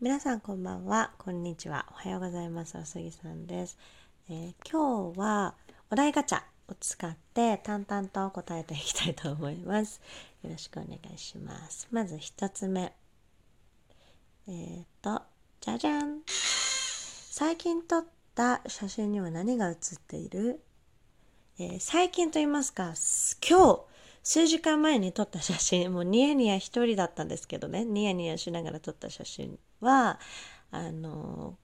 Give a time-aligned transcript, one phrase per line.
[0.00, 2.78] 皆さんこんばんは、こんにちは、おはようございます。
[2.78, 3.76] おすぎさんです、
[4.30, 5.56] えー、今日は
[5.90, 10.00] お題ガチャを使って淡々と答えていきたいと思います。
[10.44, 11.88] よろしくお願いします。
[11.90, 12.92] まず一つ目。
[14.46, 15.20] えっ、ー、と、
[15.60, 16.20] じゃじゃん。
[16.28, 18.04] 最近撮っ
[18.36, 20.60] た写真には何が写っている、
[21.58, 22.94] えー、最近と言いますか、
[23.50, 23.80] 今日、
[24.22, 30.18] 数時間前に撮った写真、もうニヤニヤ一人だったんですけどね、ニヤニヤしながら撮った写真は
[30.70, 31.56] あの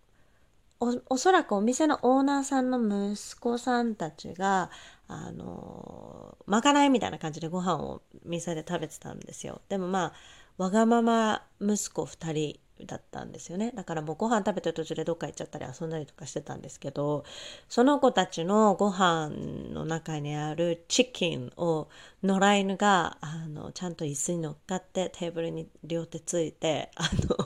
[0.80, 4.70] おおそらくお店のオーナーさんの息子さんたちが
[5.08, 9.60] あのまかないみたいな感じでご飯を店で食べてたんですよ。
[9.68, 10.12] でもまあ
[10.56, 13.72] わがまま息子2人だったんですよね。
[13.74, 17.24] だからもうご飯食べてる途中でどっか行っちゃったり遊んだりとかしてたんですけど
[17.68, 19.30] その子たちのご飯
[19.72, 21.88] の中にあるチキンを
[22.22, 27.43] 野良犬があのちゃんと椅子に乗っかってテーブルに両手ついてあの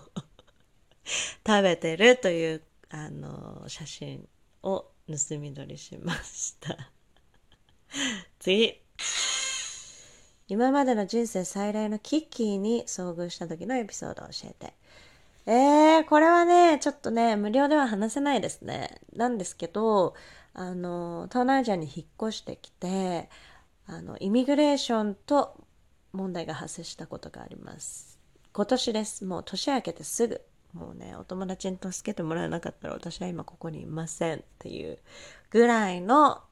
[1.47, 4.29] 食べてるというあの写真
[4.63, 6.77] を盗み撮りしました。
[8.39, 8.81] 次。
[10.49, 14.75] 今までの人生最大のキッキーに遭遇した時のエピソードを教えて。
[15.47, 19.01] えー、これはねちょっとね無料では話せないですね。
[19.15, 20.15] なんですけど
[20.53, 23.31] あの東南アジアに引っ越してきて
[23.87, 25.65] あのイミグレーションと
[26.13, 28.19] 問題が発生したことがあります。
[28.53, 29.25] 今年です。
[29.25, 30.43] もう年明けてすぐ。
[30.73, 34.99] もうねお友達に助けてもらえなかったら私は今ここにいませんっていう
[35.51, 36.43] ぐらいの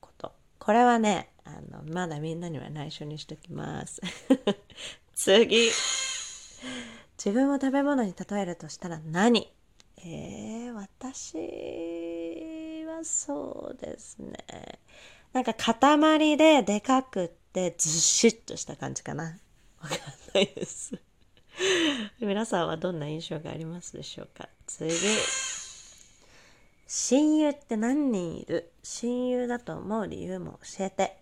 [0.00, 0.32] こと。
[0.58, 4.00] これはねあのまだみんなには内緒にしときます。
[5.14, 5.70] 次。
[7.16, 9.52] 自分を食べ物に例えるとしたら何？
[10.04, 11.36] えー、私
[12.86, 14.78] はそうですね。
[15.32, 19.38] なんか塊ででかくってずしっとした感じかな。
[19.80, 19.98] わかん
[20.34, 20.94] ないです。
[22.20, 24.48] 皆さんはどんな印象がありますでしょうか？
[24.66, 24.92] 次。
[26.86, 28.72] 親友って何人いる？
[28.82, 31.18] 親友だと思う理由も教えて。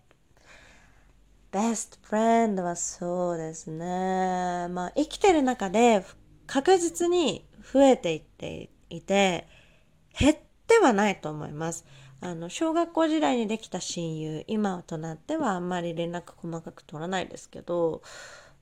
[1.52, 4.68] Best friend はそうですね。
[4.68, 6.04] まあ生きてる中で
[6.46, 9.46] 確実に増えていっていて
[10.18, 10.36] 減っ
[10.66, 11.84] てはないと思います。
[12.20, 18.02] あの小学校時代にできた親友今となってはあんまり連絡細かく取らないですけど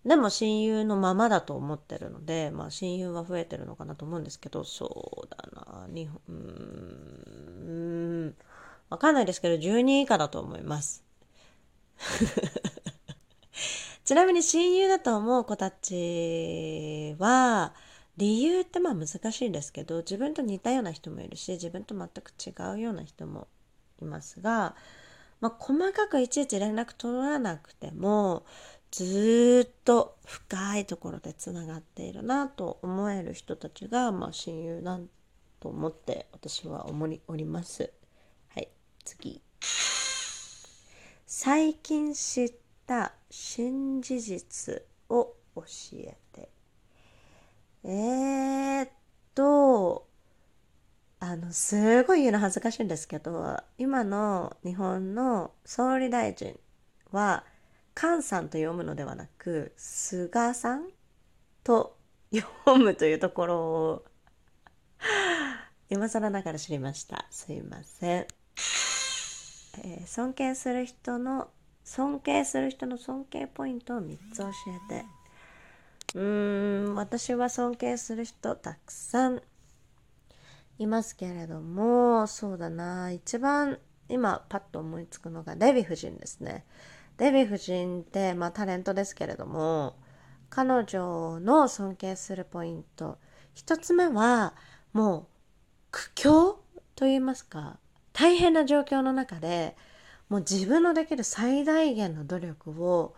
[0.05, 6.33] でも親友のままだと思ってるので、まあ、親友は増えてるのかなと思うんですけどそうだな日本う
[8.29, 8.35] ん
[8.91, 11.03] わかんないですけど10人以下だと思います。
[14.05, 17.73] ちなみに親友だと思う子たちは
[18.17, 23.49] 理由ってまあ難しいですけど自分と似たような人もいるし自分と全く違うような人も
[24.01, 24.77] いますが、
[25.41, 28.45] まあ、細かくいちいち連絡取らなくても
[28.97, 35.09] ずっと深いところでつながっているなと思える人たちが、まあ、親友なん
[35.59, 37.93] と思って私は思いおります。
[38.51, 38.69] はい、
[39.05, 39.43] 次。
[41.27, 42.55] 最近知っ
[42.87, 46.49] た新事実を教えて。
[47.83, 48.91] えー、っ
[49.35, 50.07] と、
[51.19, 56.57] あの、すごい言うの恥ずかしいんですけど、今の日本の総理大臣
[57.11, 57.43] は、
[57.97, 60.89] 菅さんと読むのではなく菅さん
[61.63, 61.97] と
[62.33, 64.05] 読むというところを
[65.91, 67.27] 今更ながら知りました。
[67.31, 68.27] すいません、
[69.85, 71.49] えー、尊敬する人の
[71.85, 74.51] 尊敬する人の尊敬ポイントを3つ教
[74.89, 75.05] えて。
[76.15, 79.43] うーん私は尊敬する人たくさん。
[80.79, 83.13] いますけれどもそうだな。
[83.13, 83.79] 一番
[84.09, 86.65] 今パッと思いつくのがデヴィ夫人ですね。
[87.19, 89.97] デヴィ夫人って、まあ、タレントですけれども
[90.51, 93.19] 彼女の尊敬するポイント。
[93.55, 94.55] 一つ目は
[94.93, 95.27] もう
[95.91, 96.61] 苦境
[96.97, 97.79] と言いますか
[98.13, 99.77] 大変な状況の中で
[100.29, 103.15] もう自分のできる最大限の努力を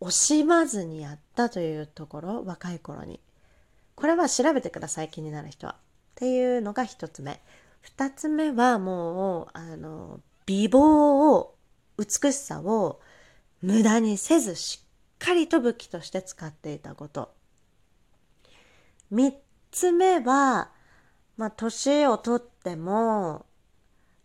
[0.00, 3.20] 惜しまずにやったというところ若い頃に。
[3.94, 5.74] これは調べてください気になる人は。
[5.74, 5.76] っ
[6.16, 7.40] ていうのが一つ目。
[7.80, 11.54] 二つ目はもうあの美貌を
[11.98, 13.00] 美しさを
[13.62, 14.86] 無駄にせずしっ
[15.18, 17.32] かりと武器として使っていたこと。
[19.10, 19.34] 三
[19.70, 20.70] つ目は、
[21.36, 23.46] まあ、年をとっても、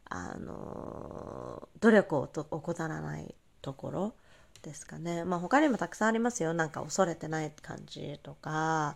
[0.05, 4.13] あの、努力をと怠らないところ
[4.61, 5.23] ですかね。
[5.23, 6.53] まあ、他にもたくさんありますよ。
[6.53, 8.95] なんか恐れてない感じとか、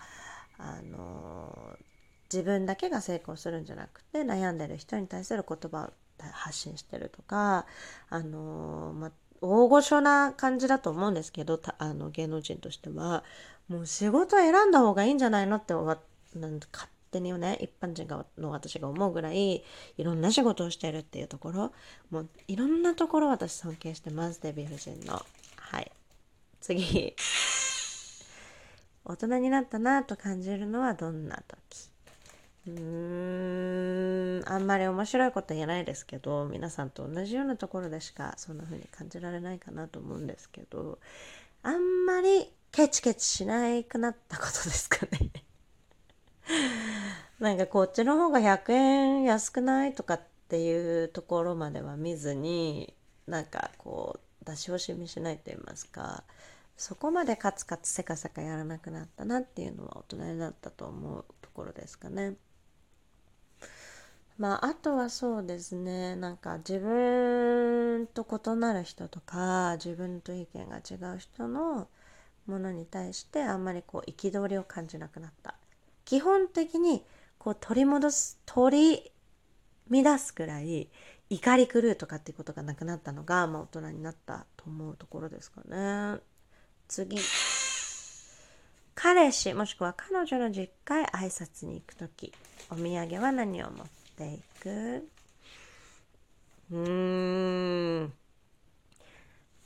[0.57, 1.77] あの、
[2.31, 5.93] 自分だけが成功するんじゃなくて悩んでる人に対する言葉を
[6.31, 7.65] 発信してるとか、
[8.09, 9.11] あの、まあ、
[9.41, 13.23] 大御所な感じだと思うんですけどあの芸能人としては。
[13.71, 19.63] もう仕事選んだ方がいいんじゃないのってなん勝手にね一般人がの私が思うぐらい
[19.97, 21.71] いろんな仕事をしてるっていうところ。
[22.09, 25.25] もういろんなところ私尊敬してますデヴィ夫人の。
[25.57, 25.89] はい。
[26.59, 27.15] 次。
[29.05, 31.90] 大人になったなと感じるのはどんな時？
[32.67, 40.99] うーんあんまり面白いこと言えないですけど皆さんと同じようなところでしかそんな風に感じられないかなと思うんですけど
[41.63, 45.31] あんまりケチケチしなくなったことですかね
[47.39, 52.93] なんかこっちの方が100円安くないとかっていうところまでは見ずに
[53.27, 56.23] なんかこう出し惜しみしないと言いますか
[56.77, 62.35] そこまでカツカツせかせかやらなくなったなっていうのは大人になったと思うところですかね。
[64.41, 66.15] まああとはそうですね。
[66.15, 71.87] なんか自分と異なる人とか自分と意見が違う人の
[72.47, 75.53] ものに対してあんまりこう憤りを感じなくなった。
[76.05, 77.03] 基本的に
[77.37, 79.11] こう取り戻す取
[79.89, 80.89] り乱すくらい
[81.29, 86.19] 怒り狂うとかっていうことがなくなったのが、まあ、大人になったと思うところですかね。
[86.87, 87.15] 次。
[88.95, 92.33] 彼氏もしくは彼女の実家へ挨拶に行く時。
[92.71, 95.07] お土産は何を持ってていく。
[96.71, 98.13] うーん。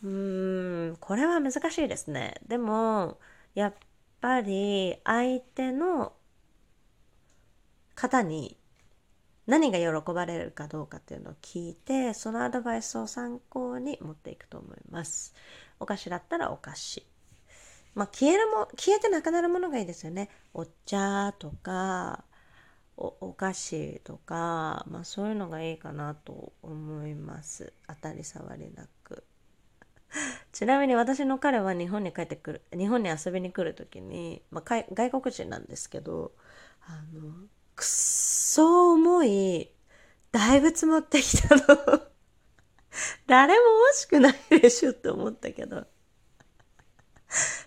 [0.03, 0.97] うーん。
[0.97, 2.35] これは難しいですね。
[2.47, 3.19] でも
[3.53, 3.73] やっ
[4.21, 6.13] ぱり相手の
[7.95, 8.57] 方に
[9.45, 15.33] 何が喜ばれるかどうかっていうのを聞いてそのアドバイスを参考に持っていくと思います。
[15.79, 17.05] お菓子だったらお菓子。
[17.93, 20.29] まあ消えるも消えてなくなるものがいいですよね。
[20.53, 22.23] お茶とか
[22.97, 27.74] お菓子とか、まあ、そういうのがいいかなと思います。
[27.88, 29.24] 当たり障りなく。
[30.53, 36.31] ちなみに私の彼は日本に帰ってくる日本に遊びに来る時に、まあ、外国人なんですけど
[36.88, 37.33] あの
[37.75, 39.71] くっそ重い
[40.31, 41.62] 大仏持ってきたの。
[43.27, 45.86] 誰も欲しくないでしょって思ったけど。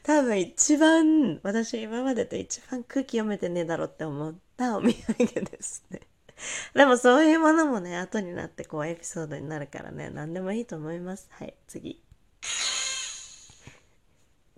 [0.02, 4.47] 多分一番私今までで一番空気読めてねえだろうって思って。
[4.58, 6.00] たお土産ですね。
[6.74, 11.28] でもそういうものもね後になってこうエピソードになるからね何でもいいと思います。
[11.30, 12.02] はい次。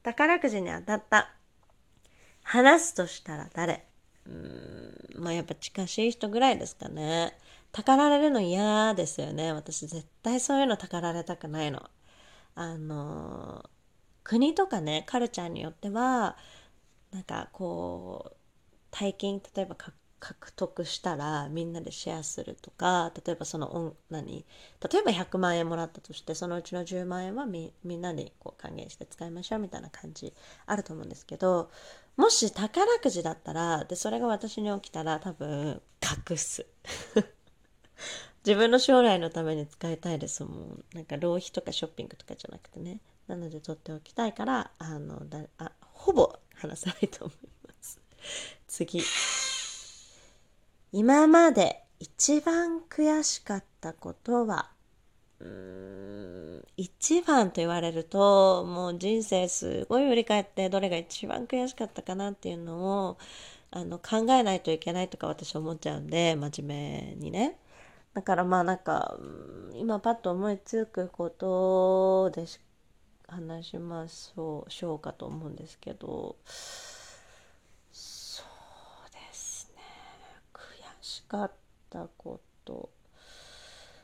[0.03, 1.31] 宝くじに当たった。
[2.43, 3.87] 話すとしたら誰？
[4.27, 7.39] うーんまあやっぱ近しい人ぐらいですかね。
[7.73, 9.53] たかられるの嫌ですよね。
[9.53, 11.89] 私絶対そういうのたかられたくないの。
[12.55, 13.65] あの
[14.25, 16.37] 国とかねカルチャーによっては
[17.13, 18.40] なんかこう
[18.91, 19.77] 大金例えば
[20.21, 24.45] 獲得したらみんなでシェアするとか例えばその何？
[24.93, 30.35] 例えば100万円もらったとしてそのうちの10万円はみんなでこう還元して使いましょうみたいな感じ
[30.67, 31.71] あると思うんですけど
[32.17, 35.81] もし宝くじだったらでそれが私に起きたら多分
[36.29, 36.67] 隠す。
[38.45, 40.85] 自分の将来のために使いたいですもん。
[40.95, 43.01] なんか浪費とかショッピングとかじゃなくてね。
[43.27, 47.50] なので取っておきたいからあのだあほぼ話さないと思います
[48.67, 49.03] 次。
[50.93, 54.71] 今まで一番悔しかったことは？
[55.41, 55.49] うー
[56.59, 63.19] ん一番と言われるともう人生すごい振り返ってどれが一番悔しかったかなっていうのを
[63.71, 67.57] あの考えないといけないとか私は思っちゃうんで真面目にね。
[68.13, 69.17] だからまあなんか
[69.75, 72.45] 今パッと思いつくことで
[73.29, 76.37] 話しましょうかと思うんですけど
[77.93, 78.43] し
[81.31, 81.53] かっ
[81.89, 82.91] たこと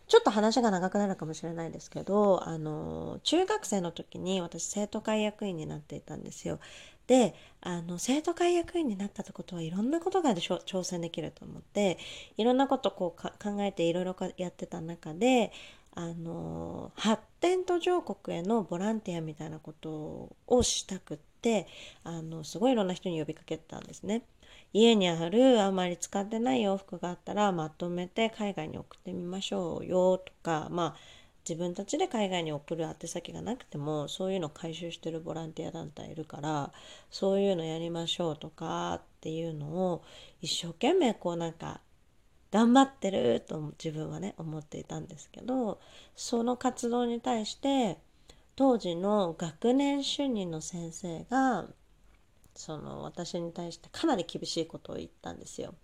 [0.06, 6.60] ちょっと話が長くなるかもしれないですけどあの中学生の時に私生徒会役員になっていたんですよ。
[7.08, 11.98] であの生徒会役員になったってことはいろんなことが挑戦できると思って
[12.36, 15.52] いろんなことこう考えていろいろやってた中で
[15.94, 21.68] あの発展途上国へのボランティアみたいなことをしたくって
[22.02, 24.22] あのすごいいろんな人に呼びかけたんですね。
[24.72, 30.96] 家にあるあまり使ってない洋服があったらまとめて海外に送ってみましょうよとかまあ
[31.48, 36.72] 自分たちで海外に送る宛先がなくてもそういうの回収してるボランティア団体いるから
[37.08, 40.02] そういうのやりましょうとかっていうのを
[40.42, 41.80] 一生懸命こうなんか
[42.50, 45.78] 頑張ってると自分はね思っていたんですけど
[46.16, 47.98] その活動に対して
[48.56, 51.66] 当時の学年主任の先生が
[52.56, 55.74] その私に対してかなり厳しいことを言ったんですよ。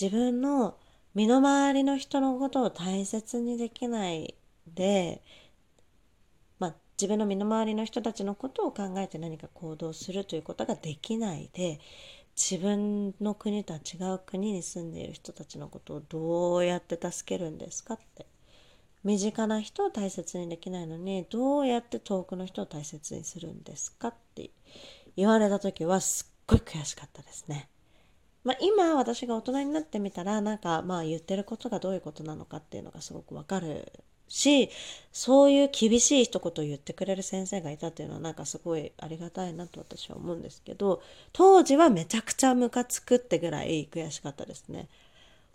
[0.00, 0.76] 自分の
[1.14, 4.34] 身の回りの人のことを大切にできない
[4.74, 5.22] で、
[6.58, 11.80] まあ、自分の身の回りの人たちのことを考えて何か行動するということができないで
[12.36, 18.26] 自分の国とは違う国に住んでいる人たちのことをどうやって助けるんですかって
[19.02, 24.50] 身近な人を大切にできないのにどうやって遠くの人を大切にするんですかって
[25.18, 27.68] 言われた時はすっごい悔しかったですね。
[28.44, 33.92] まあ、今私が大人になってみたらなんかまあ言ってることがどういうことなのかっていうのがすごくわかる
[34.28, 34.70] し
[35.10, 44.88] そういう厳しい一言を言ってくれる先生がいたっていうのはなんかすごいありがたいなと私は思うんですけど当時はめちゃくちゃムカつくってぐらい悔しかったですね。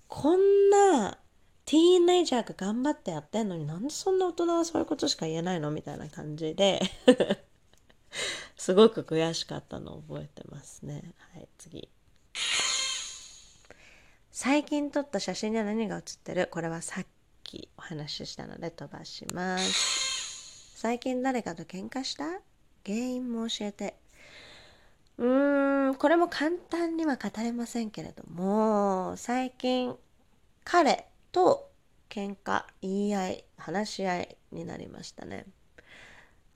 [0.09, 1.17] こんな
[1.65, 6.81] ティーンネイジャーが頑張ってやってんのになんでそんな大人はそういうことしか言えないのみたいな感じで
[8.57, 11.13] すごく悔しかったのを覚えてますね。
[11.33, 11.89] はい、次。
[14.31, 16.47] 最近撮った写真には何が写ってる？
[16.51, 17.05] これはさっ
[17.43, 20.73] きお話ししたので飛ばします。
[20.75, 22.25] 最近誰かと喧嘩した？
[22.85, 23.95] 原因も教えて。
[25.17, 29.95] うーん、これも簡単には語れませんけれども、最近
[30.63, 31.69] 彼と
[32.09, 35.45] 喧嘩、言い合い、話し合いになりましたね。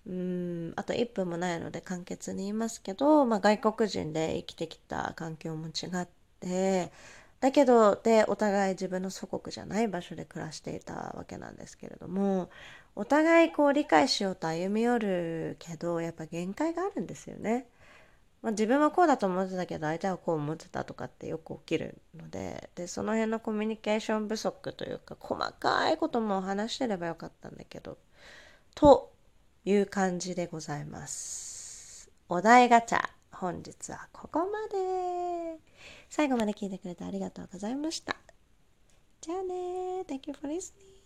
[0.07, 6.07] うんあと1分もないので簡潔に言いますけど、まあ、外国人で生きてきた環境も違っ
[6.39, 6.91] て
[7.41, 12.49] だけどでお互い自分の祖国じゃない場所で暮らしていたわけなんですけれども
[12.95, 17.67] お互いこう理解しようと歩み寄るけどやっぱ限界があるんですよね。
[18.41, 27.97] まあ、自分はこうだと思ってたけど相手はこう思ってたとかってよく起きるのででその辺のコミュニケーション不足というか細かいことも話してればよかったんだけど
[28.75, 29.11] と
[29.67, 32.09] いう感じでございます。
[32.29, 35.59] お題ガチャ本日はここまで。
[36.09, 38.15] 最後まで聞いてくれてありがとうございました。
[39.19, 40.96] じゃあね Thank you for listening.